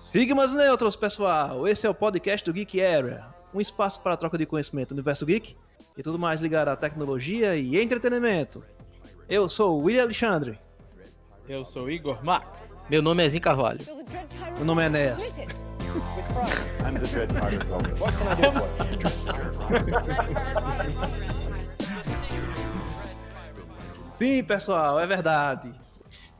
[0.00, 1.66] Sigmas Neutros, pessoal!
[1.66, 3.24] Esse é o podcast do Geek Area,
[3.54, 5.54] um espaço para a troca de conhecimento no universo geek
[5.96, 8.64] e tudo mais ligado à tecnologia e entretenimento.
[9.28, 10.58] Eu sou o William Alexandre,
[11.48, 12.64] Eu sou Igor Max.
[12.90, 13.78] Meu nome é Zin Carvalho.
[14.56, 15.22] meu nome é Enéas.
[16.84, 17.98] I'm the Dread Pirate Welcome.
[18.00, 20.22] What can I do for you?
[24.18, 25.72] Sim, pessoal, é verdade.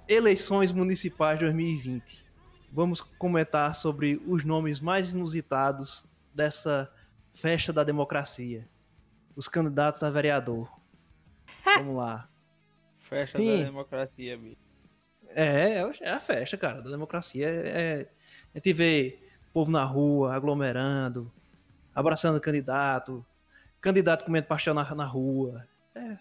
[0.09, 2.27] Eleições municipais 2020.
[2.73, 6.91] Vamos comentar sobre os nomes mais inusitados dessa
[7.35, 8.69] festa da democracia.
[9.37, 10.71] Os candidatos a vereador.
[11.65, 12.29] Vamos lá.
[12.99, 13.59] Festa Sim.
[13.59, 14.57] da democracia, bicho.
[15.29, 17.49] É, é a festa, cara, da democracia.
[17.49, 18.09] É, é-
[18.55, 19.19] a gente vê
[19.53, 21.31] povo na rua, aglomerando,
[21.95, 23.25] abraçando o candidato,
[23.81, 25.67] candidato comendo pastel na, na rua.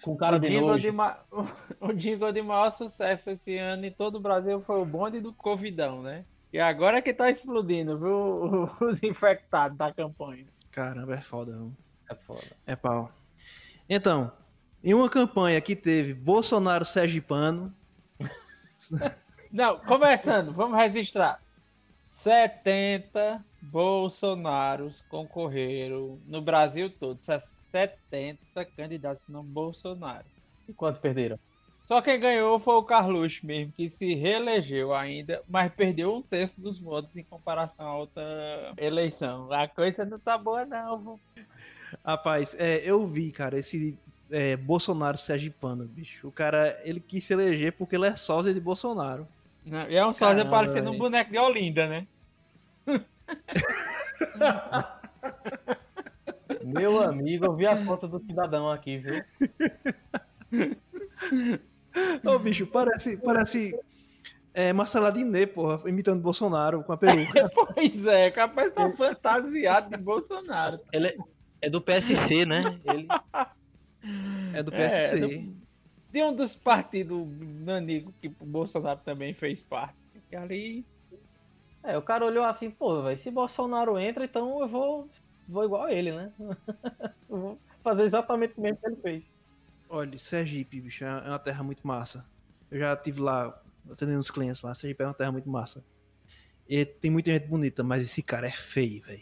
[0.01, 0.81] Com cara o, de jingle nojo.
[0.81, 1.17] de ma...
[1.79, 5.33] o jingle de maior sucesso esse ano em todo o Brasil foi o bonde do
[5.33, 6.25] Covidão, né?
[6.51, 8.69] E agora que tá explodindo, viu?
[8.85, 10.45] Os infectados da campanha.
[10.71, 11.57] Caramba, é foda.
[12.09, 12.47] É foda.
[12.65, 13.11] É pau.
[13.89, 14.31] Então,
[14.83, 17.73] em uma campanha que teve Bolsonaro Sergipano,
[19.51, 21.41] Não, começando, vamos registrar.
[22.09, 27.19] 70 Bolsonaros concorreram no Brasil todo.
[27.19, 30.25] 70 candidatos no Bolsonaro.
[30.67, 31.37] E quantos perderam?
[31.81, 36.61] Só quem ganhou foi o Carluxo mesmo, que se reelegeu ainda, mas perdeu um terço
[36.61, 39.51] dos votos em comparação à outra eleição.
[39.51, 41.19] A coisa não tá boa, não.
[42.05, 43.97] rapaz, é, eu vi, cara, esse
[44.29, 46.27] é, Bolsonaro Sergipano, bicho.
[46.27, 49.27] O cara, ele quis se eleger porque ele é sósia de Bolsonaro.
[49.65, 52.07] Não, e é um sósia Caramba, parecendo um boneco de Olinda, né?
[56.63, 59.23] Meu amigo, eu vi a foto do cidadão aqui, viu?
[62.23, 63.77] Ô, bicho, parece, parece
[64.53, 67.49] é, Marcelo Adnet, porra, imitando Bolsonaro com a peruca.
[67.73, 70.79] Pois é, capaz tá fantasiado de Bolsonaro.
[70.91, 71.17] Ele é-
[71.63, 72.79] é do PSC, né?
[72.85, 73.07] Ele...
[74.53, 75.19] É do É, PSC.
[75.19, 75.61] do-
[76.11, 79.95] De um dos partidos nanico que o Bolsonaro também fez parte.
[80.31, 80.85] E ali
[81.83, 85.09] É, o cara olhou assim, pô, velho, se Bolsonaro entra, então eu vou,
[85.47, 86.31] vou igual a ele, né?
[87.29, 89.23] Eu vou fazer exatamente o mesmo que ele fez.
[89.89, 92.25] Olha, Sergipe, bicho, é uma terra muito massa.
[92.69, 94.73] Eu já tive lá, atendendo uns clientes lá.
[94.73, 95.83] Sergipe é uma terra muito massa.
[96.67, 99.21] E tem muita gente bonita, mas esse cara é feio, velho.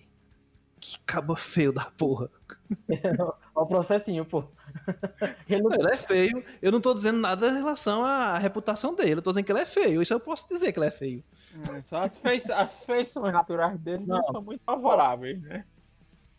[0.79, 2.29] Que caba feio da porra.
[2.89, 4.43] Olha o processinho, pô.
[5.49, 5.73] Ele não...
[5.73, 6.43] Ele é feio.
[6.61, 9.15] Eu não tô dizendo nada em relação à reputação dele.
[9.15, 10.01] Eu tô dizendo que ele é feio.
[10.01, 11.23] Isso eu posso dizer que ele é feio.
[11.55, 14.17] Hum, só as, fei- as feições naturais dele não.
[14.17, 14.23] Não.
[14.23, 15.65] são muito favoráveis, né?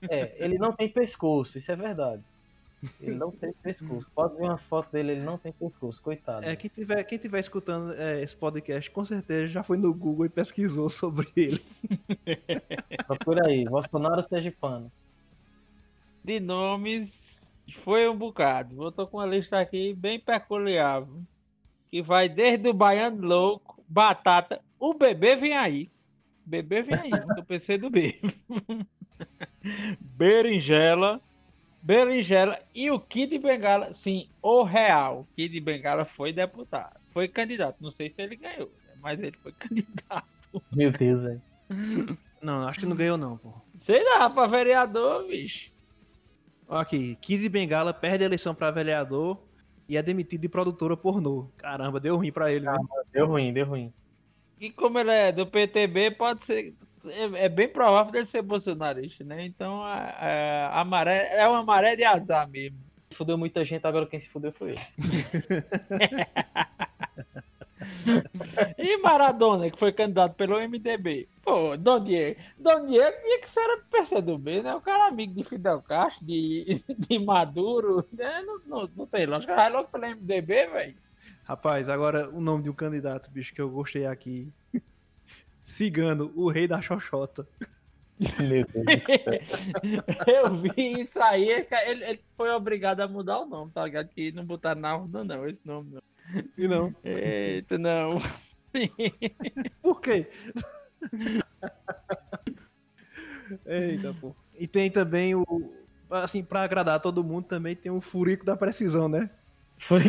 [0.09, 2.23] É, ele não tem pescoço, isso é verdade.
[2.99, 4.11] Ele não tem pescoço.
[4.15, 6.47] Pode ver uma foto dele, ele não tem pescoço, coitado.
[6.47, 10.25] É, quem tiver, quem tiver escutando é, esse podcast, com certeza já foi no Google
[10.25, 11.63] e pesquisou sobre ele.
[13.07, 14.91] Procura aí, Bolsonaro Sergipano.
[16.25, 18.83] De nomes, foi um bocado.
[18.83, 21.05] Eu tô com uma lista aqui bem peculiar.
[21.91, 25.91] Que vai desde o Baiano Louco, Batata, o bebê vem aí.
[26.45, 28.19] Bebê vem aí, do PC do B.
[30.01, 31.21] Berinjela,
[31.83, 35.27] Berinjela e o Kid Bengala, sim, o real.
[35.37, 37.77] Kid Bengala foi deputado, foi candidato.
[37.81, 40.27] Não sei se ele ganhou, né, mas ele foi candidato.
[40.73, 41.43] Meu Deus, velho.
[42.43, 43.53] Não, acho que não ganhou não, pô.
[43.81, 45.71] Sei lá, pra vereador, bicho.
[46.69, 49.39] Aqui, Kid Bengala perde a eleição pra vereador
[49.89, 51.49] e é demitido de produtora pornô.
[51.57, 52.65] Caramba, deu ruim pra ele.
[52.67, 52.89] viu?
[53.13, 53.93] Deu ruim, deu ruim.
[54.61, 56.75] E como ele é do PTB, pode ser.
[57.07, 59.47] É, é bem provável dele ser bolsonarista, né?
[59.47, 62.79] Então a, a, a maré é uma maré de azar mesmo.
[63.13, 64.81] Fudeu muita gente, agora quem se fudeu foi ele.
[68.77, 71.29] E Maradona, que foi candidato pelo MDB.
[71.43, 72.41] Pô, Dom Diego.
[72.59, 74.75] Dom Diego tinha que ser do PCdoB, né?
[74.75, 78.07] O cara é amigo de Fidel Castro, de, de Maduro.
[78.13, 78.43] Né?
[78.43, 79.55] Não, não, não tem lógica.
[79.57, 80.95] Vai logo pelo MDB, velho.
[81.45, 84.53] Rapaz, agora o nome de um candidato, bicho, que eu gostei aqui.
[85.65, 87.47] Cigano, o rei da xoxota.
[88.39, 88.85] Meu Deus.
[90.27, 94.09] Eu vi isso aí, ele, ele foi obrigado a mudar o nome, tá ligado?
[94.09, 96.03] Que não botaram na urna, não, esse nome não.
[96.57, 96.95] E não.
[97.03, 98.19] Eita, não.
[99.83, 100.29] Por quê?
[103.67, 104.35] Eita, pô.
[104.59, 105.45] E tem também o.
[106.11, 109.31] Assim, pra agradar todo mundo, também tem o furico da precisão, né?
[109.79, 110.03] Foi.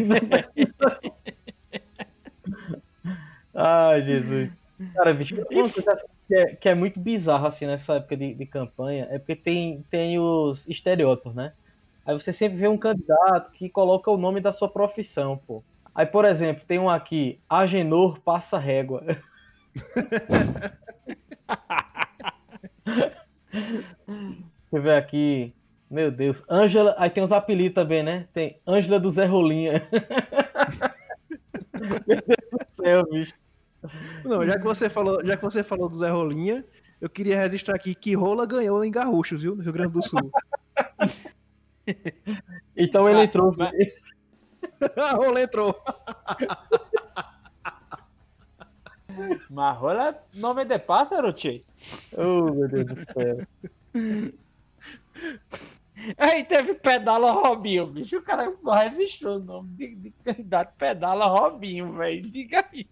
[3.91, 4.49] Ai, Jesus.
[4.95, 5.97] Cara, bicho, uma coisa
[6.27, 9.85] que é, que é muito bizarro assim nessa época de, de campanha é porque tem,
[9.91, 11.53] tem os estereótipos, né?
[12.05, 15.61] Aí você sempre vê um candidato que coloca o nome da sua profissão, pô.
[15.93, 19.03] Aí, por exemplo, tem um aqui, Agenor passa régua.
[23.51, 23.97] Deixa
[24.71, 25.53] eu ver aqui.
[25.89, 26.41] Meu Deus.
[26.49, 26.95] Ângela.
[26.97, 28.25] Aí tem uns apelidos também, né?
[28.33, 29.85] Tem Ângela do Zé Rolinha.
[31.77, 32.21] Meu Deus
[32.51, 33.40] do céu, bicho.
[34.25, 36.63] Não, já que você falou, já que você falou do Zé Rolinha,
[37.00, 39.56] eu queria registrar aqui que Rola ganhou em Garruchos, viu?
[39.56, 40.31] No Rio Grande do Sul.
[42.77, 43.53] Então ele Ah, entrou.
[43.57, 43.73] mas-
[45.15, 45.75] Rola entrou.
[49.50, 51.63] Mas rola nome de pássaro, tchê.
[52.15, 54.33] Oh, meu Deus do céu.
[56.18, 58.18] Aí teve Pedala Robinho, bicho.
[58.18, 62.29] O cara ficou registrou o nome de, de candidato Pedala Robinho, velho.
[62.29, 62.88] Diga aí.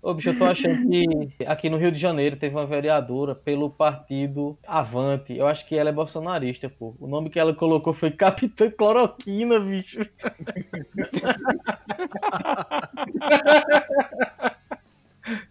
[0.00, 3.68] Ô, bicho, eu tô achando que aqui no Rio de Janeiro teve uma vereadora pelo
[3.68, 5.36] partido Avante.
[5.36, 6.94] Eu acho que ela é bolsonarista, pô.
[7.00, 9.98] O nome que ela colocou foi Capitã Cloroquina, bicho.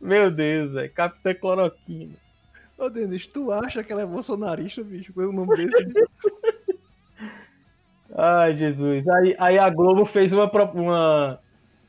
[0.01, 2.13] Meu Deus, é Capitã Cloroquina.
[2.77, 5.11] Ô, Denis, tu acha que ela é bolsonarista, bicho?
[5.13, 5.91] Com o nome desse?
[8.15, 9.07] Ai, Jesus.
[9.07, 11.39] Aí, aí a Globo fez uma, uma,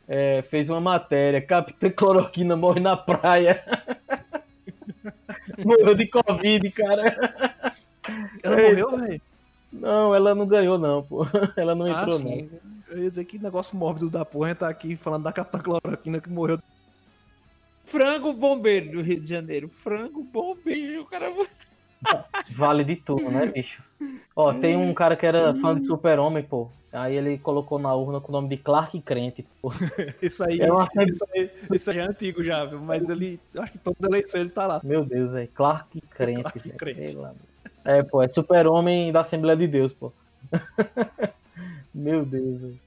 [0.08, 1.40] é, fez uma matéria.
[1.40, 3.62] Capitã Cloroquina morre na praia.
[5.64, 7.04] Morreu de Covid, cara.
[8.42, 8.68] Ela Eita.
[8.82, 9.20] morreu, velho?
[9.72, 11.26] Não, ela não ganhou, não, pô.
[11.56, 12.48] Ela não Ah, entrou, sim.
[12.52, 12.96] não.
[12.96, 15.58] Eu ia dizer que negócio mórbido da porra, a gente tá aqui falando da capitã
[15.58, 16.58] cloroquina que morreu.
[17.84, 19.68] Frango bombeiro do Rio de Janeiro.
[19.68, 21.02] Frango bombeiro.
[21.02, 21.32] O cara.
[22.56, 23.82] Vale de tudo, né, bicho?
[24.36, 26.70] Ó, tem um cara que era fã de Super-Homem, pô.
[26.92, 29.70] Aí ele colocou na urna com o nome de Clark Crente, pô.
[30.22, 32.80] Isso aí, É uma isso aí, isso aí é antigo já, viu?
[32.80, 34.80] Mas ele, eu acho que toda eleição ele tá lá.
[34.82, 36.42] Meu Deus, é Clark Crente.
[36.42, 36.70] Clark.
[36.70, 37.18] Crente.
[37.84, 40.12] É, pô, é Super-Homem da Assembleia de Deus, pô.
[41.94, 42.80] Meu Deus, velho.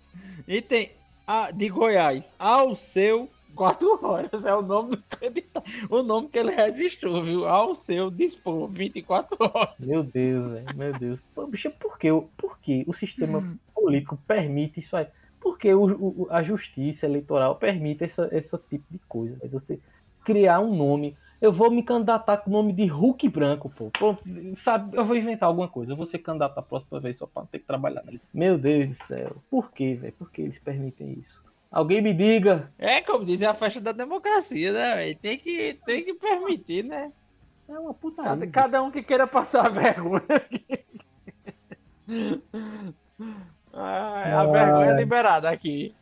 [0.48, 0.92] E tem
[1.28, 4.46] a, de Goiás, ao seu 4 horas.
[4.46, 5.64] É o nome do candidato.
[5.90, 7.48] O nome que ele registrou, viu?
[7.48, 9.76] Ao seu dispor 24 horas.
[9.80, 10.78] Meu Deus, velho.
[10.78, 11.20] Meu Deus.
[11.34, 13.44] Pô, bicho, por que, por que o sistema
[13.82, 15.08] político permite isso aí?
[15.40, 19.36] Por que o- o- a justiça eleitoral permite essa, esse tipo de coisa?
[19.38, 19.52] velho?
[19.52, 19.80] Você
[20.24, 21.18] criar um nome.
[21.42, 23.90] Eu vou me candidatar com o nome de Hulk Branco, pô.
[23.98, 24.16] Pô,
[24.64, 25.92] sabe, eu vou inventar alguma coisa.
[25.94, 28.22] Eu vou ser candidato a próxima vez só pra não ter que trabalhar nele.
[28.32, 29.36] Meu Deus do céu.
[29.50, 30.14] Por que, velho?
[30.14, 31.42] Por que eles permitem isso?
[31.72, 32.72] Alguém me diga.
[32.78, 34.96] É, como diz, é a festa da democracia, né?
[34.98, 35.18] velho?
[35.18, 37.12] Tem que, tem que permitir, né?
[37.68, 38.32] É uma putaria.
[38.32, 40.22] Cada, cada um que queira passar vergonha.
[43.74, 44.52] Ai, a Ai.
[44.52, 45.94] vergonha é liberada aqui.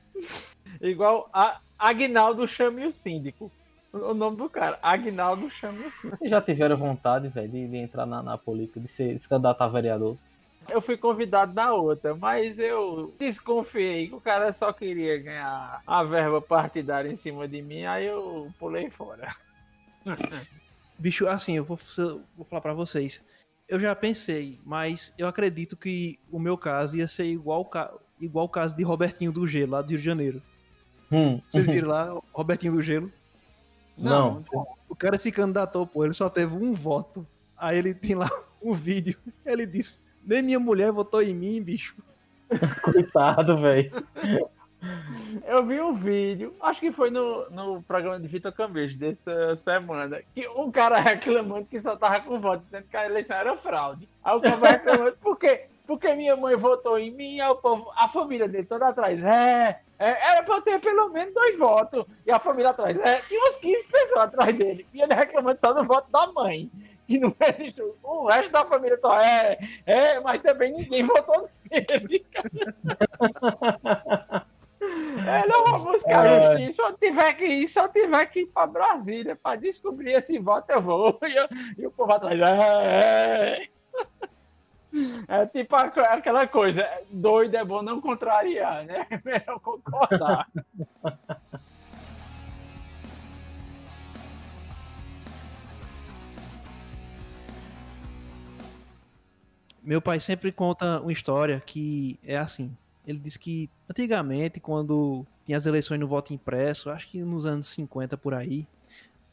[0.82, 3.52] Igual a Agnaldo chame o síndico.
[3.92, 6.18] O nome do cara, Agnaldo chame o síndico.
[6.18, 9.28] Vocês já tiveram vontade, velho, de, de entrar na, na política, de ser de se
[9.30, 10.18] candidatar a vereador?
[10.68, 16.04] Eu fui convidado na outra, mas eu desconfiei que o cara só queria ganhar a
[16.04, 19.30] verba partidária em cima de mim, aí eu pulei fora.
[21.00, 21.80] Bicho, assim, eu vou,
[22.36, 23.24] vou falar pra vocês.
[23.70, 27.70] Eu já pensei, mas eu acredito que o meu caso ia ser igual,
[28.20, 30.42] igual o caso de Robertinho do Gelo, lá do Rio de Janeiro.
[31.12, 31.40] Hum.
[31.48, 33.12] Vocês viram lá, Robertinho do Gelo?
[33.96, 34.44] Não.
[34.88, 37.26] O cara se candidatou, pô, ele só teve um voto.
[37.56, 38.30] Aí ele tem lá
[38.62, 39.18] um vídeo.
[39.46, 41.96] Ele disse: Nem minha mulher votou em mim, bicho.
[42.82, 44.04] Coitado, velho.
[45.46, 50.22] Eu vi um vídeo, acho que foi no, no programa de Vitor Cambejo dessa semana,
[50.34, 54.08] que um cara reclamando que só tava com voto, dizendo que a eleição era fraude.
[54.24, 55.66] Aí o cara reclamando, por quê?
[55.86, 60.32] Porque minha mãe votou em mim, o povo, a família dele toda atrás, é, é,
[60.32, 62.06] era pra eu ter pelo menos dois votos.
[62.26, 64.86] E a família atrás, é, tinha uns 15 pessoas atrás dele.
[64.94, 66.70] E ele reclamando só do voto da mãe,
[67.08, 67.98] que não existiu.
[68.04, 72.26] O resto da família só, é, é, mas também ninguém votou nele.
[75.30, 76.46] É, não vou buscar Ai.
[76.46, 76.72] justiça.
[76.72, 80.38] Se eu tiver que ir, se eu tiver que ir pra Brasília pra descobrir esse
[80.40, 81.20] voto, eu vou.
[81.24, 82.40] E, eu- e o povo atrás.
[82.40, 83.70] É, é.
[85.28, 89.06] É tipo aquela coisa, doido é bom não contrariar, né?
[89.12, 90.48] É melhor concordar.
[99.82, 102.76] Meu pai sempre conta uma história que é assim.
[103.10, 107.66] Ele diz que antigamente, quando tinha as eleições no voto impresso, acho que nos anos
[107.70, 108.68] 50 por aí,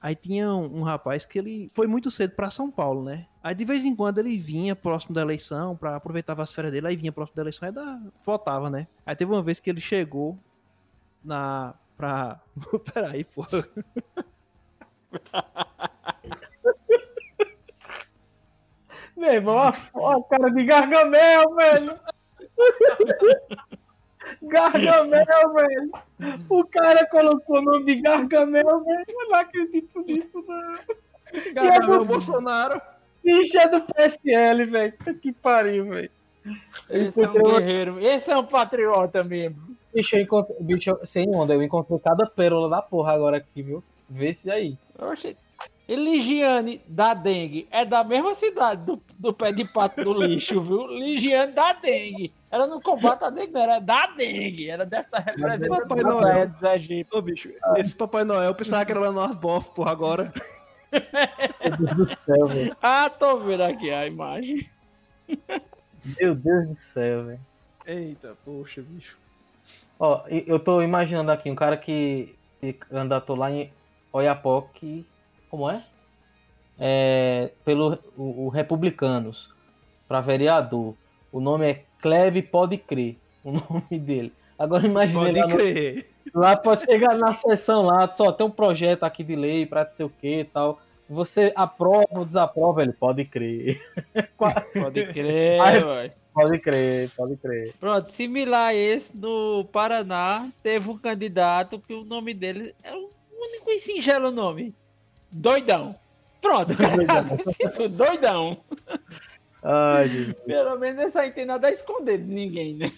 [0.00, 3.26] aí tinha um, um rapaz que ele foi muito cedo para São Paulo, né?
[3.42, 6.86] Aí de vez em quando ele vinha próximo da eleição para aproveitar as férias dele,
[6.86, 8.86] aí vinha próximo da eleição e da, votava, né?
[9.04, 10.38] Aí teve uma vez que ele chegou
[11.22, 12.40] na pra
[12.94, 13.46] Peraí, pô.
[19.14, 19.74] Meu irmão, a
[20.30, 22.00] cara de Gargamel, velho.
[24.42, 25.90] Gargamel, velho.
[26.48, 29.04] O cara colocou o nome de Gargamel, velho.
[29.08, 30.78] Eu não acredito nisso, não.
[31.52, 32.80] Gargamel Bolsonaro.
[33.22, 34.94] Bicho é do PSL, velho.
[35.20, 36.10] Que pariu, velho.
[36.88, 38.00] Esse é um guerreiro.
[38.00, 39.60] Esse é um patriota mesmo.
[39.92, 40.56] Bicho, eu encontrei.
[40.60, 43.82] Bicho, sem onda, eu encontrei cada pérola da porra agora aqui, viu?
[44.08, 44.78] Vê se aí.
[44.98, 45.36] Oxe.
[45.88, 50.60] E Ligiane da dengue é da mesma cidade do, do pé de pato do lixo,
[50.60, 50.86] viu?
[50.86, 52.32] Ligiane da dengue.
[52.50, 54.68] Ela não combate a dengue, não, era da dengue.
[54.68, 56.50] Ela deve estar representando Papai a Noel.
[56.74, 57.06] Egípcios.
[57.12, 60.32] Ô, bicho, esse Papai Noel, eu pensava que era lá no bof, porra, agora.
[60.90, 62.76] Meu Deus do céu, velho.
[62.82, 64.68] Ah, tô vendo aqui a imagem.
[66.20, 67.40] Meu Deus do céu, velho.
[67.86, 69.16] Eita, poxa, bicho.
[69.98, 73.72] Ó, eu tô imaginando aqui um cara que, que candidatou lá em
[74.12, 75.06] Oiapoque.
[75.50, 75.84] Como é?
[76.78, 79.48] É, pelo o, o Republicanos,
[80.06, 80.94] para vereador.
[81.32, 84.32] O nome é Klebe Pode Crer, o nome dele.
[84.58, 86.06] Agora imagine Pode lá, no- crer.
[86.34, 89.92] lá pode chegar na sessão lá, só tem um projeto aqui de lei para não
[89.92, 90.80] sei o que e tal.
[91.08, 92.82] Você aprova ou desaprova?
[92.82, 93.80] Ele pode crer.
[94.36, 95.82] Pode crer, Ai.
[95.84, 96.12] ué.
[96.34, 97.72] Pode crer, pode crer.
[97.78, 103.08] Pronto, similar a esse, no Paraná, teve um candidato que o nome dele é o
[103.40, 104.74] único e singelo nome.
[105.30, 105.94] Doidão.
[106.40, 107.88] Pronto, o cara Doidão.
[107.90, 108.56] doidão.
[109.62, 110.36] Ai, Jesus.
[110.46, 112.92] Pelo menos esse aí tem nada a esconder de ninguém, né?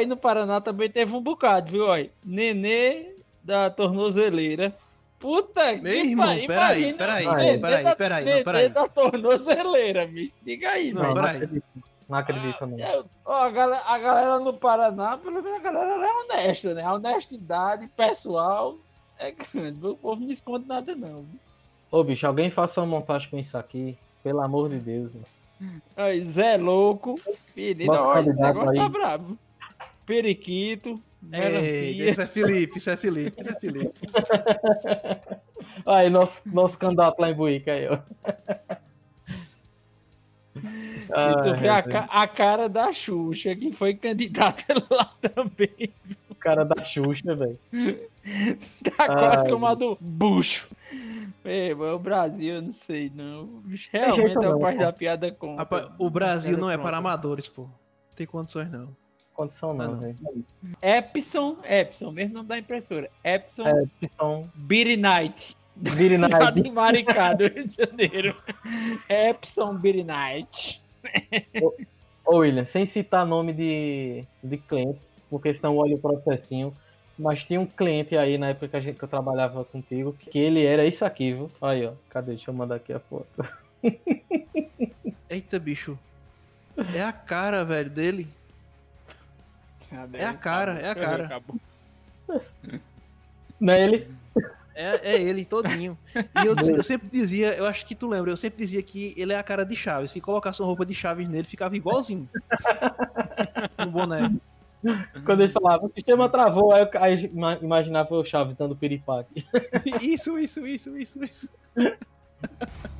[0.00, 1.86] E no Paraná também teve um bocado, viu?
[1.86, 3.14] Ó, Nenê
[3.44, 4.74] da tornozeleira.
[5.20, 7.24] Puta Meu que irmão, pariu, peraí, peraí,
[7.60, 8.68] peraí, peraí, não, Nenê peraí.
[8.68, 10.34] da tornozeleira, bicho.
[10.42, 11.30] Diga aí, Não, Não, peraí.
[11.36, 11.64] acredito.
[12.08, 12.78] Não acredito, não.
[12.78, 16.74] Eu- ó, a, galera, a galera no Paraná, pelo menos a galera ela é honesta,
[16.74, 16.82] né?
[16.82, 18.76] A honestidade pessoal
[19.18, 19.78] é grande.
[19.86, 21.24] O povo não esconde nada, não.
[21.90, 23.96] Ô, bicho, alguém faça uma montagem com isso aqui.
[24.22, 25.12] Pelo amor de Deus.
[25.14, 25.82] mano.
[25.96, 27.18] Aí, Zé Louco,
[27.56, 28.88] menino, o olha, o candidato negócio tá aí.
[28.88, 29.38] bravo.
[30.06, 32.10] Periquito, Ei, melancia.
[32.10, 33.94] isso é Felipe, isso é Felipe, isso é Felipe.
[35.86, 37.98] Aí, nosso, nosso candidato lá em Buíca aí, ó.
[40.54, 45.90] Se tu vê a, ca- a cara da Xuxa, que foi candidata lá também,
[46.28, 47.58] O cara da Xuxa, velho.
[48.96, 50.68] tá quase Ai, como a do Bucho.
[51.44, 53.62] É, mas o Brasil, eu não sei, não.
[53.92, 54.80] Realmente é pai pô.
[54.82, 55.56] da piada com.
[55.98, 57.62] O Brasil não é para amadores, pô.
[57.62, 57.70] Não
[58.16, 58.88] tem condições, não.
[59.34, 60.00] Condição não, Ah, não.
[60.00, 60.16] velho.
[60.82, 63.08] Epson, Epson, mesmo nome da impressora.
[63.22, 63.64] Epson
[64.02, 65.56] Então, Beery Night.
[65.76, 68.36] vire na Lá de Maricá, do Rio de Janeiro.
[69.08, 70.82] Epson Beery Night.
[72.26, 76.74] Ô, William, sem citar nome de, de cliente, porque senão olha o processinho.
[77.18, 80.38] Mas tinha um cliente aí na época que, a gente, que eu trabalhava contigo, que
[80.38, 81.50] ele era isso aqui, viu?
[81.60, 81.92] Aí, ó.
[82.08, 82.32] Cadê?
[82.32, 83.26] Deixa eu mandar aqui a foto.
[85.28, 85.98] Eita, bicho.
[86.94, 88.28] É a cara, velho, dele.
[90.12, 91.24] É a cara, é a cara.
[91.24, 91.56] Acabou.
[93.58, 94.08] Não é ele?
[94.74, 95.98] É, é ele todinho.
[96.14, 99.32] E eu, eu sempre dizia, eu acho que tu lembra, eu sempre dizia que ele
[99.32, 100.12] é a cara de Chaves.
[100.12, 102.28] Se colocasse uma roupa de Chaves nele, ficava igualzinho.
[103.76, 104.30] no boné.
[105.24, 107.30] Quando ele falava, o sistema travou, aí eu aí
[107.60, 109.44] imaginava o Chaves dando piripaque.
[110.00, 111.50] Isso, isso, isso, isso, isso.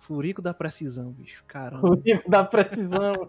[0.00, 1.44] Furico da precisão, bicho.
[1.46, 1.88] Caramba.
[1.88, 3.28] O nível da precisão.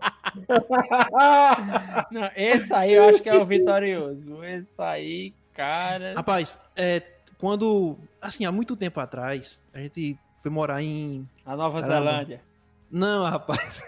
[2.10, 4.44] Não, esse aí eu acho que é o vitorioso.
[4.44, 6.16] Esse aí, cara.
[6.16, 7.04] Rapaz, é,
[7.38, 8.00] quando.
[8.20, 11.30] Assim, há muito tempo atrás, a gente foi morar em.
[11.46, 12.04] A Nova Caramba.
[12.10, 12.42] Zelândia.
[12.92, 13.82] Não, rapaz.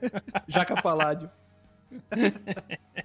[0.48, 1.30] Jaca Paládio.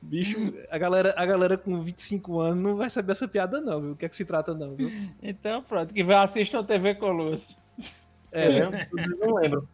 [0.00, 3.92] Bicho, a galera, a galera com 25 anos não vai saber essa piada, não, viu?
[3.92, 4.88] O que é que se trata, não, viu?
[5.20, 7.58] Então, pronto, que vai assistir o TV Colosso.
[8.30, 8.70] É, É, eu
[9.18, 9.68] não lembro.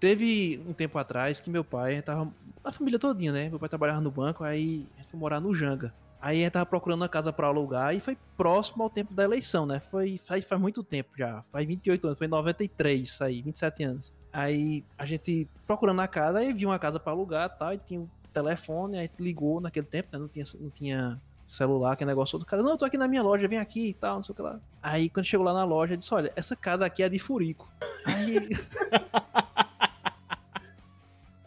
[0.00, 2.28] teve um tempo atrás que meu pai tava.
[2.64, 3.48] A família todinha, né?
[3.48, 5.94] Meu pai trabalhava no banco, aí a gente foi morar no Janga.
[6.20, 9.24] Aí a gente tava procurando uma casa pra alugar e foi próximo ao tempo da
[9.24, 9.80] eleição, né?
[9.80, 11.42] Foi faz, faz muito tempo já.
[11.52, 14.12] Faz 28 anos, foi em 93 isso aí, 27 anos.
[14.32, 17.78] Aí a gente procurando a casa, aí viu uma casa pra alugar e tal, e
[17.78, 20.18] tinha um telefone, aí ligou naquele tempo, né?
[20.18, 22.42] Não tinha, não tinha celular, aquele negócio todo.
[22.42, 24.32] O cara, não, eu tô aqui na minha loja, vem aqui e tal, não sei
[24.32, 24.60] o que lá.
[24.82, 27.68] Aí quando chegou lá na loja, disse, olha, essa casa aqui é de furico.
[28.04, 28.48] Aí...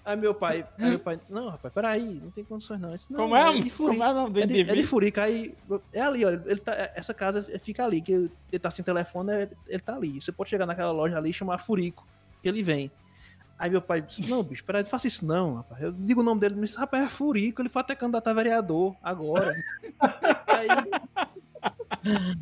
[0.10, 2.96] Aí meu pai, aí meu pai, não, rapaz, peraí, não tem condições não.
[2.96, 3.86] Disse, não, Como é, de furico.
[4.00, 4.84] como é o nome do É de, é de?
[4.84, 5.54] Furica, aí
[5.94, 9.50] é ali, olha, ele tá, essa casa fica ali, que ele tá sem telefone, é-
[9.68, 10.20] ele tá ali.
[10.20, 12.08] Você pode chegar naquela loja ali e chamar Furico,
[12.42, 12.90] que ele vem.
[13.60, 15.80] Aí meu pai disse, não, bicho, peraí, não faça isso não, rapaz.
[15.80, 18.96] Eu digo o nome dele, mas rapaz, é Furico, ele foi até candidato a vereador
[19.04, 19.64] agora.
[20.48, 20.68] aí,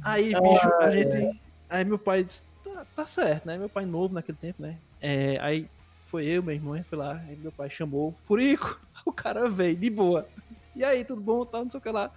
[0.05, 1.41] aí, bicho, a gente...
[1.69, 3.57] Aí meu pai disse, tá, tá certo, né?
[3.57, 4.77] Meu pai novo naquele tempo, né?
[5.01, 5.67] É, aí
[6.07, 9.89] foi eu, meu irmão, foi lá, aí meu pai chamou, Furico, o cara veio, de
[9.89, 10.27] boa.
[10.75, 12.11] E aí, tudo bom, tal, não sei o que lá.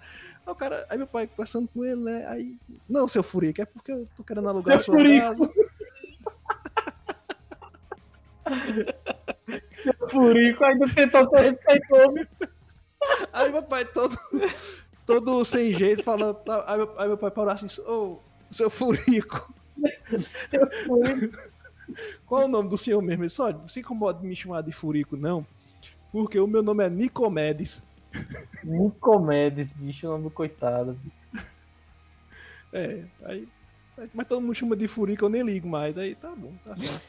[0.45, 2.25] Aí o cara, aí meu pai conversando com ele, né?
[2.27, 2.57] Aí,
[2.89, 5.25] não, seu Furico, é porque eu tô querendo alugar a Seu sua Furico.
[5.25, 5.51] casa.
[10.09, 12.27] Furico ainda tentou ser respeitoso.
[13.33, 14.15] Aí meu pai todo,
[15.05, 16.35] todo sem jeito, falando.
[16.35, 18.19] tá, Aí meu, aí meu pai parou assim, ô,
[18.51, 19.53] seu Furico,
[20.85, 21.37] Furico.
[22.25, 23.23] qual é o nome do senhor mesmo?
[23.23, 25.45] Ele disse, olha, não se incomoda de me chamar de Furico, não,
[26.11, 27.81] porque o meu nome é Nicomedes.
[28.63, 30.97] Nicomedes, bicho, o nome do coitado.
[32.73, 33.47] É, aí.
[34.13, 35.97] Mas todo mundo chama de Furico, eu nem ligo mais.
[35.97, 37.01] Aí tá bom, tá certo.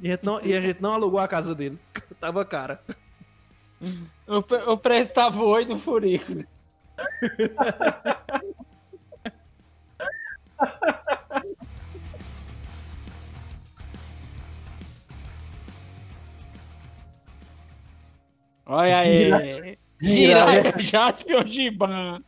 [0.00, 1.78] E a gente não, e a gente não alugou a casa dele.
[2.18, 2.80] Tava cara.
[4.26, 6.32] O, pre- o preço tá oi do Furico.
[18.72, 19.78] Olha aí.
[20.00, 22.22] Gira- Jaspion Giban.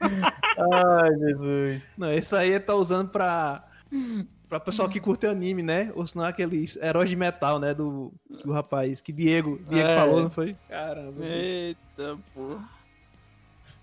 [0.00, 1.82] Ai, Jesus.
[1.96, 3.64] Não, esse aí tá usando pra.
[4.48, 5.90] Pra pessoal que curte anime, né?
[5.94, 7.72] Ou senão aqueles heróis de metal, né?
[7.72, 8.12] Do,
[8.44, 9.96] do rapaz que Diego, Diego É.
[9.96, 10.54] falou, não foi?
[10.68, 11.24] Caramba.
[11.24, 12.62] Eita, porra.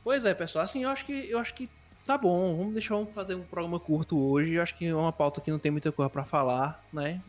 [0.04, 1.68] Pois é, pessoal, assim, eu acho que eu acho que
[2.06, 2.56] tá bom.
[2.56, 4.54] Vamos deixar vamos fazer um programa curto hoje.
[4.54, 7.20] Eu acho que é uma pauta que não tem muita coisa pra falar, né?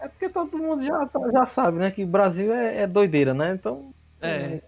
[0.00, 1.90] É porque todo mundo já, tá- já sabe, né?
[1.90, 3.52] Que o Brasil é, é doideira, né?
[3.54, 3.92] Então.
[4.20, 4.60] É.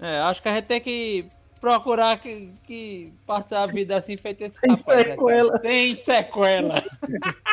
[0.00, 1.26] É, acho que a gente tem que
[1.60, 5.06] procurar que, que passar a vida assim feito esse Sem rapaz.
[5.06, 5.58] né, sequela.
[5.58, 6.74] Sem sequela.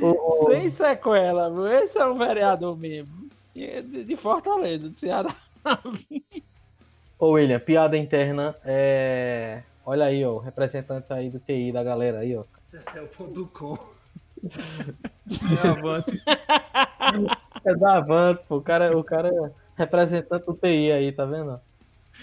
[0.00, 1.50] o- o- Sem sequela.
[1.50, 1.66] viu?
[1.66, 3.28] Esse é um vereador mesmo.
[3.56, 5.34] É De, de Fortaleza, de Ceará.
[7.18, 9.62] Ô, William, piada interna é.
[9.84, 12.44] Olha aí, ó, o representante aí do TI da galera aí, ó.
[12.94, 13.95] É o ponto com.
[15.64, 16.22] É avante.
[17.64, 18.56] É da Avante, pô.
[18.56, 21.60] O cara, o cara é representante do TI aí, tá vendo?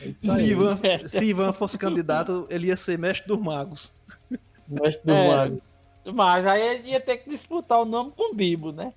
[0.01, 0.41] É Se.
[0.43, 3.93] Ivan, se Ivan fosse candidato, ele ia ser mestre dos magos.
[4.67, 5.27] Mestre do É.
[5.27, 5.61] mago.
[6.13, 8.93] Mas aí ele ia ter que disputar o nome com o Bibo, né?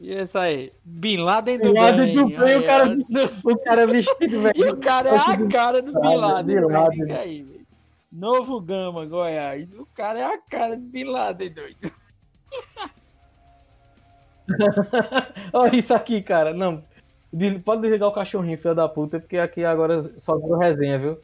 [0.00, 0.72] E isso aí.
[0.84, 2.96] Bin Laden do Bin Laden do bem, o cara-.
[3.44, 4.72] O cara vestido, E velho.
[4.72, 6.56] o cara é a cara do Bin Bin Laden.
[6.60, 6.68] Laden.
[6.68, 6.90] velho.
[7.06, 7.66] Fica aí, velho.
[8.10, 9.72] Novo Gama, Goiás.
[9.74, 11.92] O cara é a cara do Bin Laden, doido.
[15.52, 16.52] Olha isso aqui, cara.
[16.52, 16.82] Não.
[17.64, 21.18] Pode desligar o cachorrinho, filho da puta, porque aqui agora só virou resenha, viu?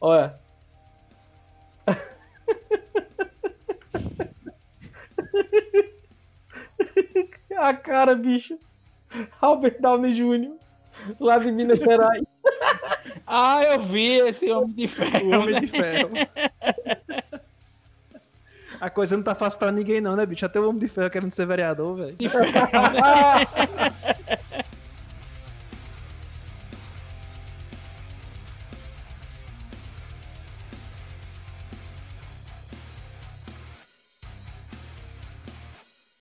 [0.00, 0.34] Olha.
[7.56, 8.58] A cara, bicho.
[9.40, 10.52] Albert Downey Jr.
[11.20, 12.24] Lá de Minas Gerais.
[13.28, 15.26] Ah, eu vi esse Homem de Ferro.
[15.26, 15.60] O Homem né?
[15.60, 16.10] de Ferro.
[18.86, 20.46] A coisa não tá fácil pra ninguém, não, né, bicho?
[20.46, 22.16] Até o Homem de Ferro querendo ser vereador, velho.